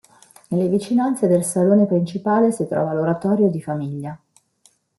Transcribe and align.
Nelle 0.47 0.67
vicinanze 0.67 1.27
del 1.27 1.43
salone 1.45 1.85
principale 1.85 2.51
si 2.51 2.65
trova 2.65 2.91
l'oratorio 2.91 3.49
di 3.51 3.61
famiglia. 3.61 4.17